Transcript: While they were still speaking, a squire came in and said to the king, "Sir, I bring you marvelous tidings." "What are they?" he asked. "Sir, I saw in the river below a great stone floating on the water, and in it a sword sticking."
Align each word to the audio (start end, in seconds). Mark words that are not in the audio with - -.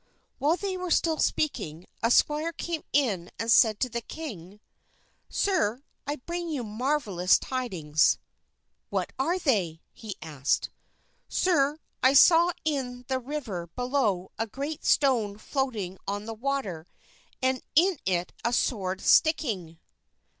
While 0.39 0.57
they 0.57 0.77
were 0.77 0.89
still 0.89 1.19
speaking, 1.19 1.85
a 2.01 2.09
squire 2.09 2.51
came 2.53 2.81
in 2.91 3.29
and 3.37 3.51
said 3.51 3.79
to 3.81 3.87
the 3.87 4.01
king, 4.01 4.59
"Sir, 5.29 5.83
I 6.07 6.15
bring 6.15 6.49
you 6.49 6.63
marvelous 6.63 7.37
tidings." 7.37 8.17
"What 8.89 9.13
are 9.19 9.37
they?" 9.37 9.79
he 9.93 10.15
asked. 10.19 10.71
"Sir, 11.29 11.77
I 12.01 12.13
saw 12.13 12.51
in 12.65 13.05
the 13.09 13.19
river 13.19 13.67
below 13.75 14.31
a 14.39 14.47
great 14.47 14.83
stone 14.83 15.37
floating 15.37 15.99
on 16.07 16.25
the 16.25 16.33
water, 16.33 16.87
and 17.39 17.61
in 17.75 17.99
it 18.03 18.33
a 18.43 18.53
sword 18.53 19.01
sticking." 19.01 19.77